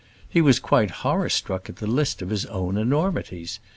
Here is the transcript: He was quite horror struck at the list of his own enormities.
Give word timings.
He 0.27 0.41
was 0.41 0.57
quite 0.57 0.89
horror 1.05 1.29
struck 1.29 1.69
at 1.69 1.75
the 1.75 1.85
list 1.85 2.23
of 2.23 2.31
his 2.31 2.47
own 2.47 2.75
enormities. 2.75 3.59